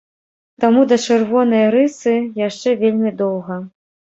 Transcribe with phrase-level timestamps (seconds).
[0.63, 2.15] Таму да чырвонай рысы
[2.47, 3.63] яшчэ вельмі доўга.